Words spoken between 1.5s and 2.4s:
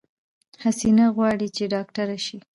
چې ډاکټره شی